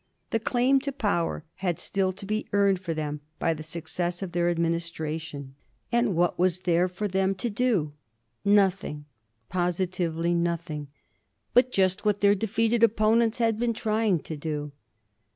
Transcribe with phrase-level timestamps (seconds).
[0.31, 4.31] The claim to power had still to be earned for them by the success of
[4.31, 5.53] their administration;
[5.91, 7.93] and what was there for them to do?
[8.43, 9.05] Nothing—
[9.57, 10.87] positively nothing—
[11.53, 14.71] but just what their defeated opponents had been trying to do.